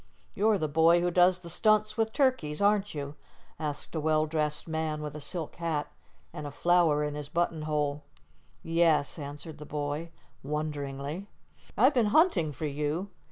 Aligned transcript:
"You're 0.33 0.57
the 0.57 0.67
boy 0.67 0.99
who 0.99 1.11
does 1.11 1.37
the 1.37 1.49
stunts 1.51 1.95
with 1.95 2.11
turkeys, 2.11 2.59
aren't 2.59 2.95
you?" 2.95 3.13
asked 3.59 3.93
a 3.93 3.99
well 3.99 4.25
dressed 4.25 4.67
man 4.67 5.03
with 5.03 5.13
a 5.13 5.21
silk 5.21 5.57
hat, 5.57 5.91
and 6.33 6.47
a 6.47 6.49
flower 6.49 7.03
in 7.03 7.13
his 7.13 7.29
buttonhole. 7.29 8.01
"Yes," 8.63 9.19
answered 9.19 9.59
the 9.59 9.65
boy, 9.67 10.09
wonderingly. 10.41 11.27
"I've 11.77 11.93
been 11.93 12.07
hunting 12.07 12.51
for 12.51 12.65
you. 12.65 13.11